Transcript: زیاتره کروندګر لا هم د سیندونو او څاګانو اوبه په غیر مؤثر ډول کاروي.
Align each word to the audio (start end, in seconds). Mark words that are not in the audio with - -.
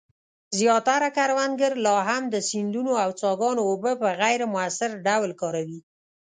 زیاتره 0.59 1.09
کروندګر 1.17 1.73
لا 1.85 1.97
هم 2.09 2.23
د 2.33 2.35
سیندونو 2.49 2.93
او 3.03 3.09
څاګانو 3.21 3.61
اوبه 3.69 3.91
په 4.01 4.07
غیر 4.21 4.41
مؤثر 4.53 4.89
ډول 5.07 5.31
کاروي. 5.41 5.79